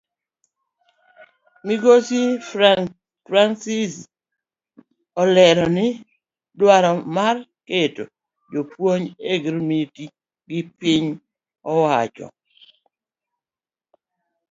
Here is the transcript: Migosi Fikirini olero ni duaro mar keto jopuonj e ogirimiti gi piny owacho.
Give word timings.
Migosi 1.65 2.21
Fikirini 2.47 3.85
olero 5.21 5.65
ni 5.75 5.85
duaro 6.57 6.91
mar 7.15 7.35
keto 7.67 8.03
jopuonj 8.51 9.05
e 9.31 9.33
ogirimiti 9.35 10.05
gi 10.49 10.59
piny 10.79 11.05
owacho. 11.71 12.25